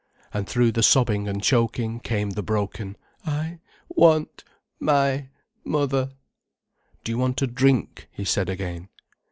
[0.33, 6.09] And through the sobbing and choking came the broken: "I—want—my—mother."
[7.03, 8.89] "Do you want a drink?" he said again.